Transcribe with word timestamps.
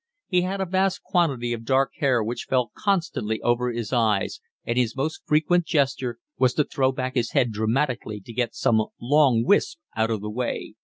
He 0.25 0.41
had 0.41 0.59
a 0.59 0.65
vast 0.65 1.03
quantity 1.03 1.53
of 1.53 1.63
dark 1.63 1.91
hair 1.99 2.23
which 2.23 2.45
fell 2.49 2.71
constantly 2.75 3.39
over 3.41 3.71
his 3.71 3.93
eyes, 3.93 4.41
and 4.65 4.75
his 4.75 4.95
most 4.95 5.21
frequent 5.27 5.65
gesture 5.67 6.17
was 6.39 6.55
to 6.55 6.63
throw 6.63 6.91
back 6.91 7.13
his 7.13 7.33
head 7.33 7.51
dramatically 7.51 8.19
to 8.21 8.33
get 8.33 8.55
some 8.55 8.81
long 8.99 9.43
wisp 9.45 9.77
out 9.95 10.09
of 10.09 10.21
the 10.21 10.31
way. 10.31 10.73